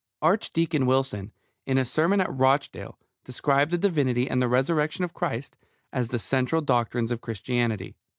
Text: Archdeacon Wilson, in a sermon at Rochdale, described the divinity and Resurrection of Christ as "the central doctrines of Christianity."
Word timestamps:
Archdeacon 0.23 0.87
Wilson, 0.87 1.31
in 1.67 1.77
a 1.77 1.85
sermon 1.85 2.19
at 2.21 2.35
Rochdale, 2.35 2.97
described 3.23 3.69
the 3.69 3.77
divinity 3.77 4.27
and 4.27 4.43
Resurrection 4.49 5.03
of 5.03 5.13
Christ 5.13 5.57
as 5.93 6.07
"the 6.07 6.17
central 6.17 6.63
doctrines 6.63 7.11
of 7.11 7.21
Christianity." 7.21 7.95